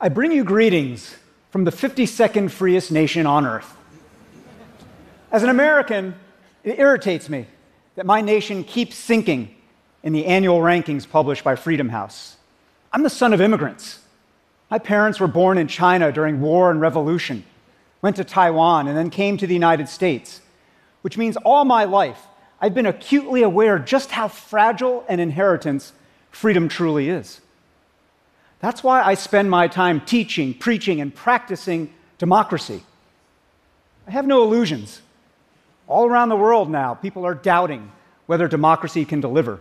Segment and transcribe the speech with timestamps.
[0.00, 1.16] I bring you greetings
[1.50, 3.76] from the 52nd freest nation on earth.
[5.32, 6.14] As an American,
[6.62, 7.46] it irritates me
[7.96, 9.52] that my nation keeps sinking
[10.04, 12.36] in the annual rankings published by Freedom House.
[12.92, 13.98] I'm the son of immigrants.
[14.70, 17.44] My parents were born in China during war and revolution,
[18.00, 20.40] went to Taiwan, and then came to the United States,
[21.02, 22.28] which means all my life
[22.60, 25.92] I've been acutely aware just how fragile an inheritance
[26.30, 27.40] freedom truly is.
[28.60, 32.82] That's why I spend my time teaching, preaching, and practicing democracy.
[34.06, 35.00] I have no illusions.
[35.86, 37.92] All around the world now, people are doubting
[38.26, 39.60] whether democracy can deliver.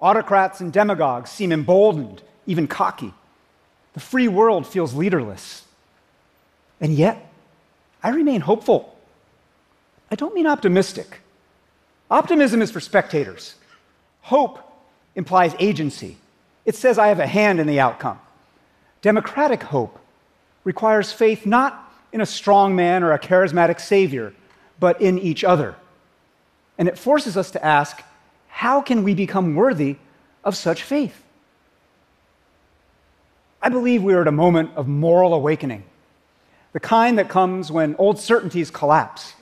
[0.00, 3.12] Autocrats and demagogues seem emboldened, even cocky.
[3.94, 5.64] The free world feels leaderless.
[6.80, 7.32] And yet,
[8.02, 8.96] I remain hopeful.
[10.10, 11.20] I don't mean optimistic.
[12.10, 13.54] Optimism is for spectators.
[14.20, 14.58] Hope
[15.14, 16.18] implies agency.
[16.64, 18.18] It says I have a hand in the outcome.
[19.02, 19.98] Democratic hope
[20.64, 24.32] requires faith not in a strong man or a charismatic savior,
[24.80, 25.74] but in each other.
[26.78, 28.02] And it forces us to ask
[28.48, 29.96] how can we become worthy
[30.42, 31.22] of such faith?
[33.60, 35.84] I believe we are at a moment of moral awakening,
[36.72, 39.34] the kind that comes when old certainties collapse.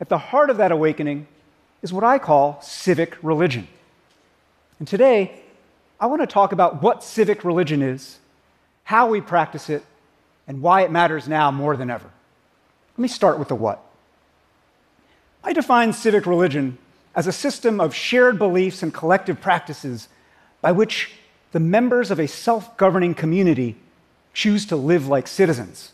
[0.00, 1.26] At the heart of that awakening
[1.82, 3.68] is what I call civic religion.
[4.78, 5.43] And today,
[6.00, 8.18] I want to talk about what civic religion is,
[8.84, 9.84] how we practice it,
[10.46, 12.10] and why it matters now more than ever.
[12.96, 13.84] Let me start with the what.
[15.42, 16.78] I define civic religion
[17.14, 20.08] as a system of shared beliefs and collective practices
[20.60, 21.12] by which
[21.52, 23.76] the members of a self governing community
[24.32, 25.92] choose to live like citizens.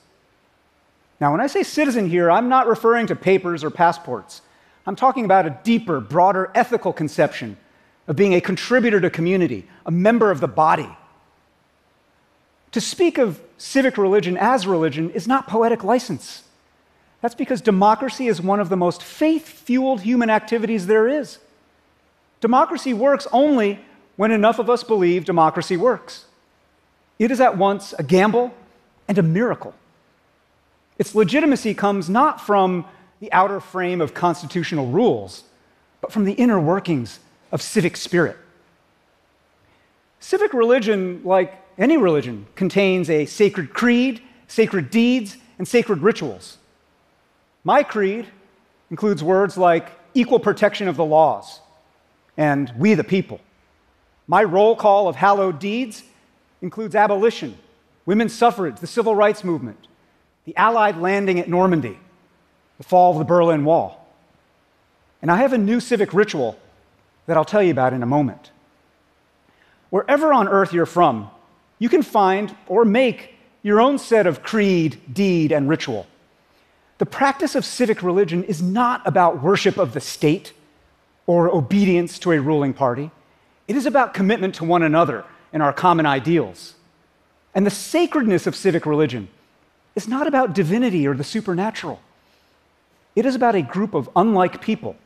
[1.20, 4.40] Now, when I say citizen here, I'm not referring to papers or passports.
[4.86, 7.58] I'm talking about a deeper, broader ethical conception
[8.10, 10.90] of being a contributor to community, a member of the body.
[12.72, 16.42] To speak of civic religion as religion is not poetic license.
[17.20, 21.38] That's because democracy is one of the most faith fueled human activities there is.
[22.40, 23.78] Democracy works only
[24.16, 26.24] when enough of us believe democracy works.
[27.20, 28.52] It is at once a gamble
[29.06, 29.72] and a miracle.
[30.98, 32.86] Its legitimacy comes not from
[33.20, 35.44] the outer frame of constitutional rules,
[36.00, 37.20] but from the inner workings
[37.52, 38.36] of civic spirit.
[40.20, 46.58] Civic religion, like any religion, contains a sacred creed, sacred deeds, and sacred rituals.
[47.64, 48.26] My creed
[48.90, 51.60] includes words like equal protection of the laws
[52.36, 53.40] and we the people.
[54.26, 56.04] My roll call of hallowed deeds
[56.62, 57.56] includes abolition,
[58.06, 59.88] women's suffrage, the civil rights movement,
[60.44, 61.98] the Allied landing at Normandy,
[62.78, 64.06] the fall of the Berlin Wall.
[65.20, 66.58] And I have a new civic ritual
[67.26, 68.50] that I'll tell you about in a moment.
[69.90, 71.30] Wherever on earth you're from,
[71.78, 76.06] you can find or make your own set of creed, deed, and ritual.
[76.98, 80.52] The practice of civic religion is not about worship of the state
[81.26, 83.10] or obedience to a ruling party.
[83.68, 86.74] It is about commitment to one another and our common ideals.
[87.54, 89.28] And the sacredness of civic religion
[89.94, 92.00] is not about divinity or the supernatural.
[93.16, 94.96] It is about a group of unlike people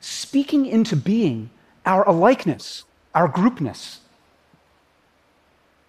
[0.00, 1.50] speaking into being
[1.84, 3.98] our alikeness, our groupness.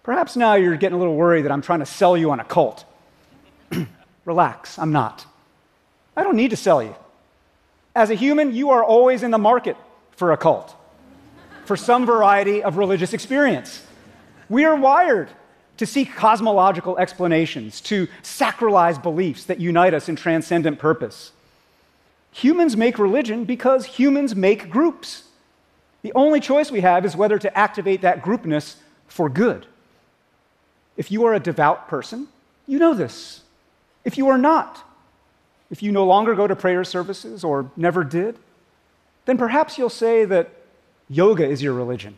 [0.02, 2.44] Perhaps now you're getting a little worried that I'm trying to sell you on a
[2.44, 2.84] cult.
[4.24, 5.26] Relax, I'm not.
[6.16, 6.94] I don't need to sell you.
[7.94, 9.76] As a human, you are always in the market
[10.12, 10.74] for a cult,
[11.64, 13.82] for some variety of religious experience.
[14.48, 15.28] We are wired
[15.76, 21.32] to seek cosmological explanations, to sacralize beliefs that unite us in transcendent purpose.
[22.32, 25.24] Humans make religion because humans make groups.
[26.02, 28.76] The only choice we have is whether to activate that groupness
[29.06, 29.66] for good.
[30.96, 32.28] If you are a devout person,
[32.66, 33.42] you know this.
[34.04, 34.82] If you are not,
[35.70, 38.38] if you no longer go to prayer services or never did,
[39.26, 40.50] then perhaps you'll say that
[41.08, 42.16] yoga is your religion,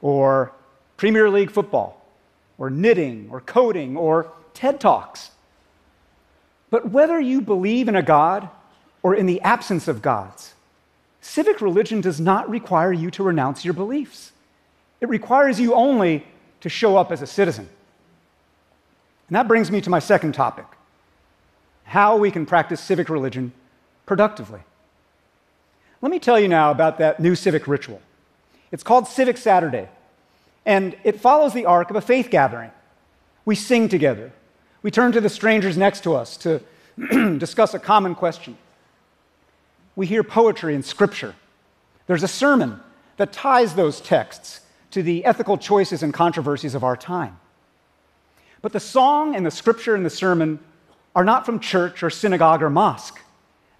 [0.00, 0.52] or
[0.96, 2.02] Premier League football,
[2.58, 5.30] or knitting, or coding, or TED Talks.
[6.70, 8.48] But whether you believe in a God
[9.06, 10.54] or in the absence of gods.
[11.20, 14.32] Civic religion does not require you to renounce your beliefs,
[15.00, 16.26] it requires you only
[16.60, 17.68] to show up as a citizen.
[19.28, 20.66] And that brings me to my second topic
[21.84, 23.52] how we can practice civic religion
[24.06, 24.58] productively.
[26.02, 28.02] Let me tell you now about that new civic ritual.
[28.72, 29.88] It's called Civic Saturday,
[30.64, 32.72] and it follows the arc of a faith gathering.
[33.44, 34.32] We sing together,
[34.82, 36.60] we turn to the strangers next to us to
[37.38, 38.58] discuss a common question
[39.96, 41.34] we hear poetry and scripture.
[42.06, 42.80] There's a sermon
[43.16, 44.60] that ties those texts
[44.92, 47.38] to the ethical choices and controversies of our time.
[48.62, 50.60] But the song and the scripture and the sermon
[51.14, 53.20] are not from church or synagogue or mosque.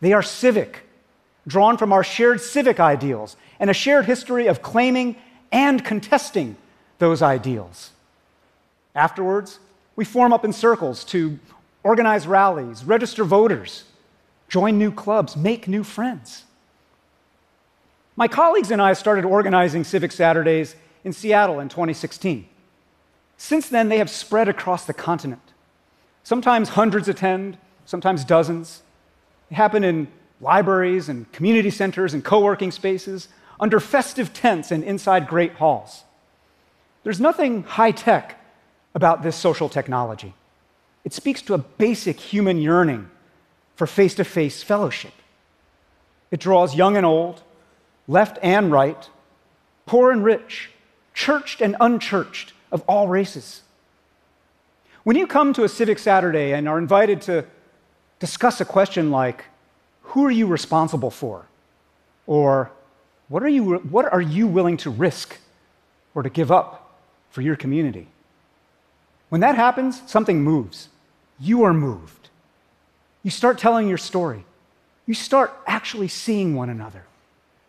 [0.01, 0.83] They are civic,
[1.47, 5.17] drawn from our shared civic ideals and a shared history of claiming
[5.53, 6.57] and contesting
[6.99, 7.91] those ideals.
[8.95, 9.59] Afterwards,
[9.97, 11.39] we form up in circles to
[11.83, 13.85] organize rallies, register voters,
[14.49, 16.45] join new clubs, make new friends.
[18.17, 22.49] My colleagues and I started organizing Civic Saturdays in Seattle in 2016.
[23.37, 25.43] Since then, they have spread across the continent.
[26.23, 28.83] Sometimes hundreds attend, sometimes dozens.
[29.51, 30.09] They happen in
[30.41, 33.29] libraries and community centers and co working spaces,
[33.61, 36.05] under festive tents and inside great halls.
[37.05, 38.41] There's nothing high tech
[38.95, 40.35] about this social technology.
[41.05, 43.11] It speaks to a basic human yearning
[43.77, 45.13] for face to face fellowship.
[46.31, 47.43] It draws young and old,
[48.09, 49.09] left and right,
[49.85, 50.71] poor and rich,
[51.15, 53.63] churched and unchurched, of all races.
[55.05, 57.45] When you come to a Civic Saturday and are invited to
[58.19, 59.45] discuss a question like,
[60.03, 61.47] Who are you responsible for?
[62.27, 62.73] Or,
[63.29, 65.39] What are you, what are you willing to risk
[66.15, 66.99] or to give up
[67.31, 68.09] for your community?
[69.29, 70.89] When that happens, something moves.
[71.39, 72.26] You are moved.
[73.27, 74.45] You start telling your story.
[75.05, 77.03] You start actually seeing one another.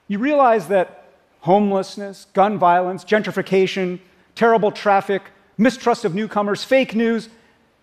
[0.07, 1.05] You realize that
[1.39, 3.97] homelessness, gun violence, gentrification,
[4.35, 5.23] terrible traffic,
[5.57, 7.29] mistrust of newcomers, fake news,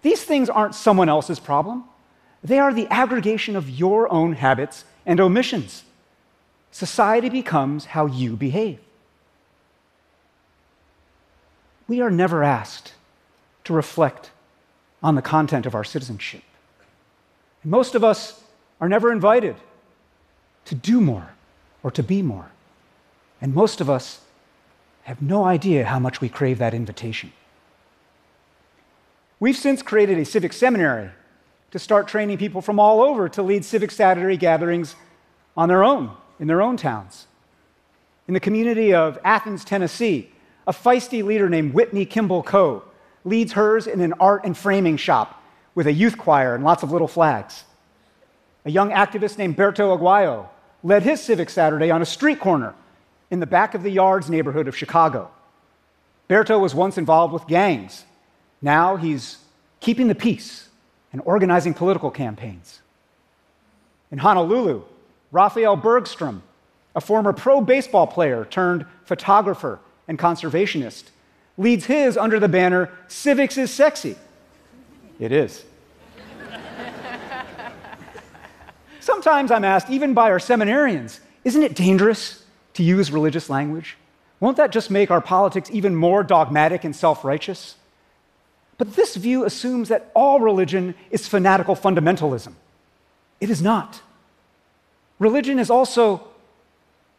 [0.03, 1.83] these things aren't someone else's problem.
[2.45, 5.83] They are the aggregation of your own habits and omissions.
[6.71, 8.79] Society becomes how you behave.
[11.89, 12.93] We are never asked
[13.65, 14.31] to reflect
[15.03, 16.45] on the content of our citizenship.
[17.65, 18.43] Most of us
[18.81, 19.57] are never invited
[20.67, 21.31] to do more
[21.83, 22.51] or to be more.
[23.41, 24.21] And most of us
[25.05, 27.33] have no idea how much we crave that invitation.
[29.41, 31.11] We've since created a civic seminary
[31.71, 34.95] to start training people from all over to lead civic Saturday gatherings
[35.57, 37.27] on their own, in their own towns.
[38.27, 40.31] In the community of Athens, Tennessee,
[40.67, 42.85] a feisty leader named Whitney Kimball Coe
[43.25, 45.43] leads hers in an art and framing shop
[45.75, 47.65] with a youth choir and lots of little flags.
[48.65, 50.49] A young activist named Berto Aguayo
[50.83, 52.75] led his Civic Saturday on a street corner
[53.31, 55.31] in the back of the yards neighborhood of Chicago.
[56.29, 58.05] Berto was once involved with gangs.
[58.63, 59.39] Now he's
[59.81, 60.69] keeping the peace
[61.13, 62.81] and organizing political campaigns.
[64.11, 64.83] In Honolulu,
[65.33, 66.43] Raphael Bergstrom,
[66.95, 71.05] a former pro baseball player turned photographer and conservationist,
[71.59, 74.17] leads his under the banner Civics is Sexy.
[75.19, 75.65] It is.
[79.01, 82.43] Sometimes I'm asked, even by our seminarians, isn't it dangerous
[82.75, 83.97] to use religious language?
[84.41, 87.77] Won't that just make our politics even more dogmatic and self righteous?
[88.79, 92.55] But this view assumes that all religion is fanatical fundamentalism.
[93.41, 94.01] It is not.
[95.19, 96.27] Religion is also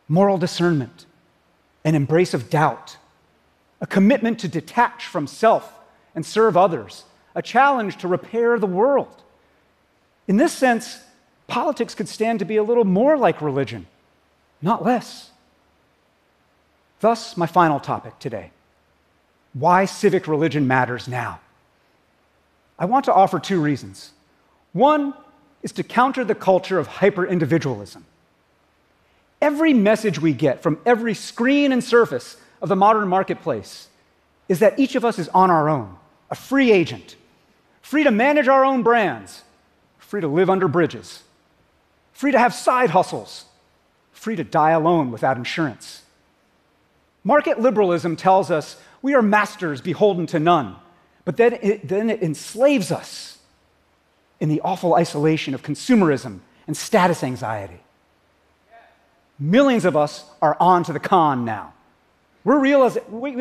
[0.07, 1.05] moral discernment,
[1.83, 2.97] an embrace of doubt,
[3.79, 5.71] a commitment to detach from self
[6.13, 9.21] and serve others, a challenge to repair the world.
[10.27, 10.99] In this sense,
[11.47, 13.85] politics could stand to be a little more like religion,
[14.61, 15.31] not less.
[17.01, 18.51] Thus, my final topic today
[19.53, 21.39] why civic religion matters now.
[22.77, 24.11] I want to offer two reasons.
[24.73, 25.13] One
[25.63, 28.05] is to counter the culture of hyper individualism.
[29.41, 33.87] Every message we get from every screen and surface of the modern marketplace
[34.49, 35.95] is that each of us is on our own,
[36.29, 37.15] a free agent,
[37.85, 39.43] free to manage our own brands,
[39.99, 41.21] free to live under bridges,
[42.13, 43.45] free to have side hustles,
[44.11, 46.01] free to die alone without insurance.
[47.23, 50.75] Market liberalism tells us we are masters beholden to none,
[51.25, 53.37] but then it, then it enslaves us
[54.39, 57.81] in the awful isolation of consumerism and status anxiety.
[59.37, 61.71] Millions of us are on to the con now.
[62.43, 62.73] We're we,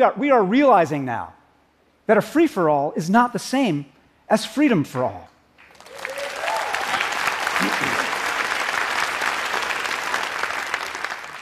[0.03, 1.33] are, we are realizing now
[2.05, 3.87] that a free for all is not the same
[4.29, 5.29] as freedom for all.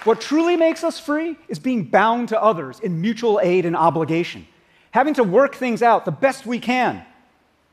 [0.04, 4.46] What truly makes us free is being bound to others in mutual aid and obligation,
[4.92, 7.06] having to work things out the best we can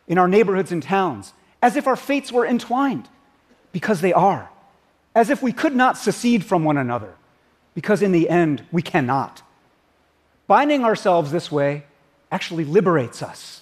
[0.07, 3.09] in our neighborhoods and towns, as if our fates were entwined,
[3.73, 4.49] because they are,
[5.15, 7.15] as if we could not secede from one another,
[7.75, 9.43] because in the end we cannot.
[10.47, 11.85] Binding ourselves this way
[12.31, 13.60] actually liberates us.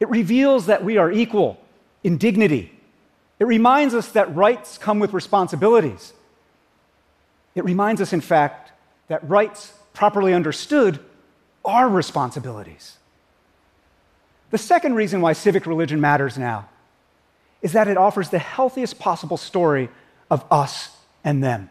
[0.00, 1.60] It reveals that we are equal
[2.04, 2.72] in dignity.
[3.38, 6.12] It reminds us that rights come with responsibilities
[7.58, 8.70] it reminds us, in fact,
[9.08, 11.00] that rights, properly understood,
[11.64, 12.98] are responsibilities.
[14.50, 16.68] The second reason why civic religion matters now
[17.60, 19.88] is that it offers the healthiest possible story
[20.30, 21.68] of us and them.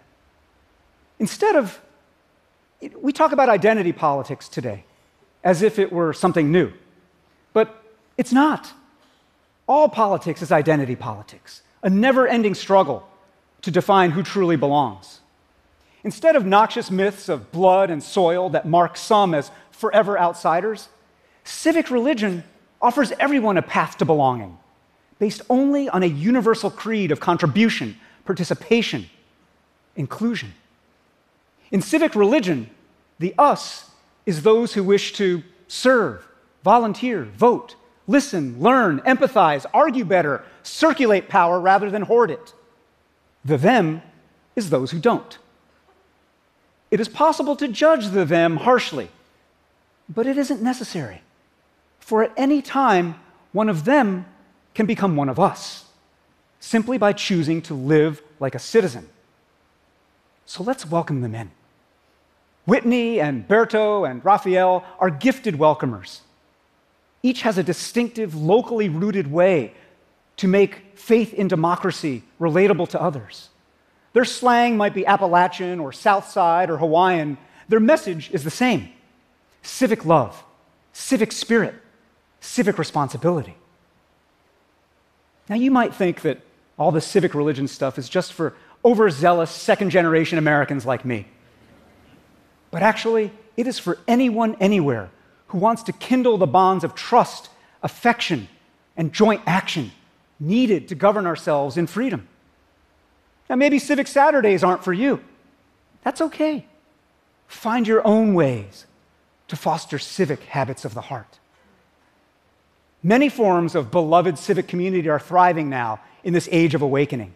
[1.20, 1.80] Instead of,
[3.02, 4.84] we talk about identity politics today
[5.42, 6.74] as if it were something new,
[7.54, 7.82] but
[8.18, 8.74] it's not.
[9.68, 13.08] All politics is identity politics, a never ending struggle
[13.62, 15.20] to define who truly belongs.
[16.04, 20.88] Instead of noxious myths of blood and soil that mark some as forever outsiders,
[21.44, 22.44] civic religion
[22.82, 24.58] offers everyone a path to belonging,
[25.20, 29.10] based only on a universal creed of contribution, participation,
[29.96, 30.54] inclusion.
[31.72, 32.70] In civic religion,
[33.20, 33.90] the us
[34.26, 36.26] is those who wish to serve,
[36.64, 37.76] volunteer, vote,
[38.08, 42.54] listen, learn, empathize, argue better, circulate power rather than hoard it.
[43.44, 44.02] The them
[44.56, 45.38] is those who don't.
[46.90, 49.10] It is possible to judge the them harshly,
[50.08, 51.22] but it isn't necessary.
[52.00, 53.16] For at any time,
[53.52, 54.26] one of them
[54.74, 55.86] can become one of us,
[56.60, 59.10] simply by choosing to live like a citizen.
[60.46, 61.52] So let's welcome them in.
[62.66, 66.20] Whitney and Berto and Raphael are gifted welcomers.
[67.24, 69.74] Each has a distinctive, locally rooted way
[70.38, 73.50] to make faith in democracy relatable to others.
[74.14, 77.38] Their slang might be Appalachian or South Side or Hawaiian.
[77.70, 78.90] Their message is the same
[79.62, 80.44] civic love,
[80.94, 81.76] civic spirit,
[82.40, 83.56] civic responsibility.
[85.50, 86.42] Now, you might think that
[86.78, 88.54] all the civic religion stuff is just for
[88.86, 91.28] overzealous second generation Americans like me.
[92.70, 95.10] But actually, it is for anyone, anywhere
[95.48, 97.50] who wants to kindle the bonds of trust,
[97.84, 98.48] affection,
[98.96, 99.92] and joint action
[100.40, 102.28] needed to govern ourselves in freedom.
[103.50, 105.22] Now, maybe Civic Saturdays aren't for you.
[106.04, 106.66] That's okay.
[107.48, 108.86] Find your own ways
[109.48, 111.40] to foster civic habits of the heart.
[113.02, 117.34] Many forms of beloved civic community are thriving now in this age of awakening.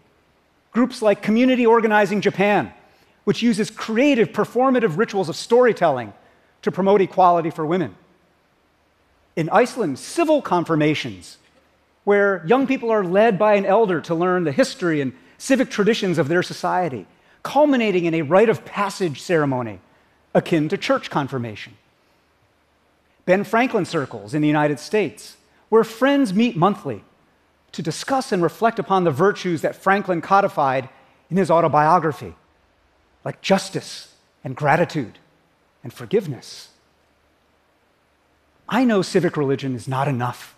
[0.71, 2.73] Groups like Community Organizing Japan,
[3.23, 6.11] which uses creative performative rituals of storytelling
[6.61, 7.95] to promote equality for women.
[9.35, 11.37] In Iceland, civil confirmations,
[12.03, 16.17] where young people are led by an elder to learn the history and civic traditions
[16.17, 17.05] of their society,
[17.43, 19.79] culminating in a rite of passage ceremony
[20.33, 21.73] akin to church confirmation.
[23.25, 25.37] Ben Franklin circles in the United States,
[25.69, 27.03] where friends meet monthly
[27.71, 30.89] to discuss and reflect upon the virtues that Franklin codified
[31.29, 32.35] in his autobiography,
[33.23, 35.17] like justice and gratitude
[35.83, 36.69] and forgiveness.
[38.67, 40.55] I know civic religion is not enough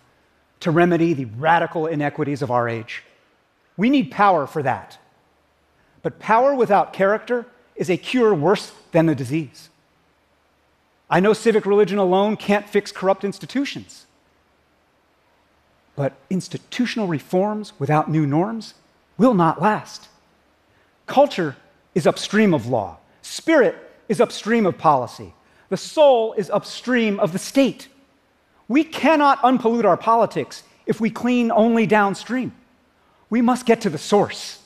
[0.60, 3.02] to remedy the radical inequities of our age.
[3.76, 4.98] We need power for that.
[6.02, 9.68] But power without character is a cure worse than the disease.
[11.10, 14.06] I know civic religion alone can't fix corrupt institutions.
[15.96, 18.74] But institutional reforms without new norms
[19.16, 20.08] will not last.
[21.06, 21.56] Culture
[21.94, 25.34] is upstream of law, spirit is upstream of policy,
[25.68, 27.88] the soul is upstream of the state.
[28.68, 32.52] We cannot unpollute our politics if we clean only downstream.
[33.28, 34.60] We must get to the source.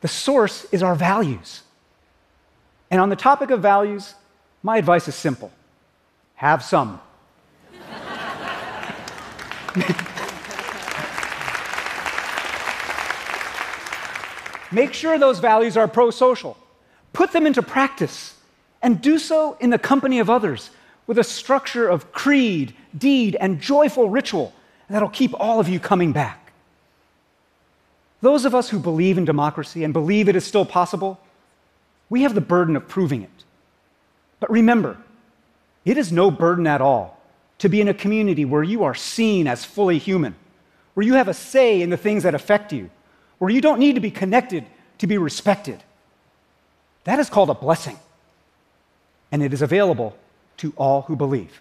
[0.00, 1.62] The source is our values.
[2.90, 4.14] And on the topic of values,
[4.62, 5.50] my advice is simple
[6.34, 7.00] have some.
[14.72, 16.56] Make sure those values are pro social.
[17.12, 18.36] Put them into practice
[18.82, 20.70] and do so in the company of others
[21.06, 24.52] with a structure of creed, deed, and joyful ritual
[24.88, 26.52] that'll keep all of you coming back.
[28.20, 31.18] Those of us who believe in democracy and believe it is still possible,
[32.10, 33.44] we have the burden of proving it.
[34.40, 34.98] But remember,
[35.84, 37.20] it is no burden at all
[37.58, 40.34] to be in a community where you are seen as fully human,
[40.94, 42.90] where you have a say in the things that affect you,
[43.38, 44.66] where you don't need to be connected
[44.98, 45.82] to be respected.
[47.04, 47.98] That is called a blessing,
[49.32, 50.16] and it is available
[50.58, 51.60] to all who believe.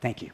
[0.00, 0.30] Thank you.